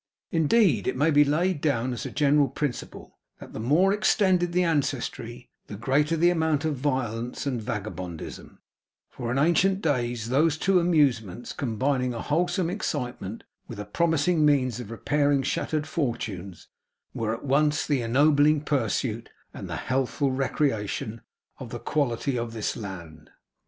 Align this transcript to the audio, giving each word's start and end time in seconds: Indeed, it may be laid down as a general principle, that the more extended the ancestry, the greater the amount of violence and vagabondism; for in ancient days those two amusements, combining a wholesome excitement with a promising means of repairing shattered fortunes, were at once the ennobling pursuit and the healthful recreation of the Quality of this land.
Indeed, 0.31 0.87
it 0.87 0.95
may 0.97 1.11
be 1.11 1.23
laid 1.23 1.61
down 1.61 1.93
as 1.93 2.07
a 2.07 2.09
general 2.09 2.47
principle, 2.47 3.19
that 3.39 3.53
the 3.53 3.59
more 3.59 3.93
extended 3.93 4.51
the 4.51 4.63
ancestry, 4.63 5.51
the 5.67 5.75
greater 5.75 6.17
the 6.17 6.31
amount 6.31 6.65
of 6.65 6.75
violence 6.75 7.45
and 7.45 7.61
vagabondism; 7.61 8.57
for 9.11 9.31
in 9.31 9.37
ancient 9.37 9.79
days 9.83 10.29
those 10.29 10.57
two 10.57 10.79
amusements, 10.79 11.53
combining 11.53 12.15
a 12.15 12.21
wholesome 12.23 12.67
excitement 12.71 13.43
with 13.67 13.79
a 13.79 13.85
promising 13.85 14.43
means 14.43 14.79
of 14.79 14.89
repairing 14.89 15.43
shattered 15.43 15.85
fortunes, 15.85 16.67
were 17.13 17.35
at 17.35 17.45
once 17.45 17.85
the 17.85 18.01
ennobling 18.01 18.59
pursuit 18.61 19.29
and 19.53 19.69
the 19.69 19.75
healthful 19.75 20.31
recreation 20.31 21.21
of 21.59 21.69
the 21.69 21.77
Quality 21.79 22.39
of 22.39 22.53
this 22.53 22.75
land. 22.75 23.29